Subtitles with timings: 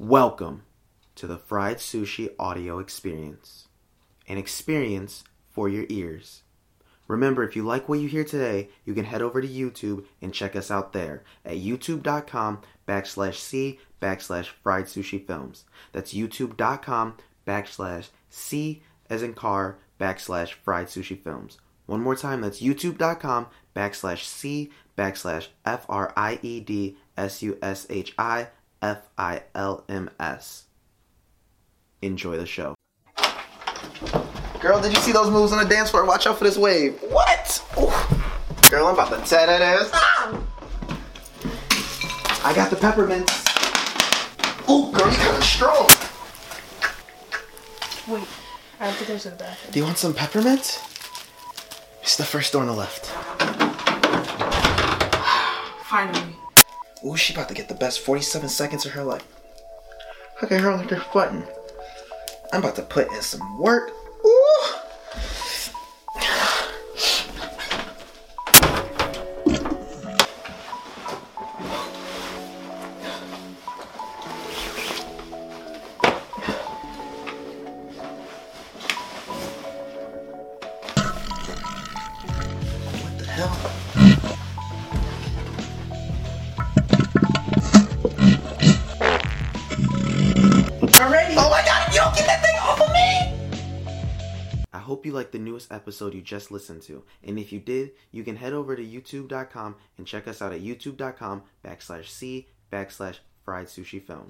[0.00, 0.62] Welcome
[1.16, 3.68] to the Fried Sushi Audio Experience,
[4.26, 6.42] an experience for your ears.
[7.06, 10.32] Remember, if you like what you hear today, you can head over to YouTube and
[10.32, 15.66] check us out there at youtube.com backslash C backslash fried sushi films.
[15.92, 21.58] That's youtube.com backslash C as in car backslash fried sushi films.
[21.84, 27.58] One more time, that's youtube.com backslash C backslash F R I E D S U
[27.60, 28.48] S H I
[28.82, 30.64] F I L M S.
[32.02, 32.74] Enjoy the show.
[34.60, 36.04] Girl, did you see those moves on the dance floor?
[36.06, 36.98] Watch out for this wave.
[37.08, 37.64] What?
[37.78, 37.92] Ooh.
[38.70, 39.90] Girl, I'm about to tear that ass.
[39.92, 40.46] Ah!
[42.44, 43.44] I got the peppermints.
[44.70, 45.88] Ooh, girl, you kind of strong.
[48.08, 48.28] Wait,
[48.78, 49.72] I have to go to the bathroom.
[49.72, 50.80] Do you want some peppermint?
[52.02, 53.06] It's the first door on the left.
[55.86, 56.36] Finally.
[57.04, 59.26] Ooh, she about to get the best 47 seconds of her life.
[60.42, 61.44] Look at her with her button.
[62.52, 63.90] I'm about to put in some work.
[64.24, 64.50] Ooh.
[82.92, 83.89] What the hell?
[94.90, 97.04] Hope you liked the newest episode you just listened to.
[97.22, 100.62] And if you did, you can head over to youtube.com and check us out at
[100.62, 104.26] youtube.com backslash C backslash fried sushi film.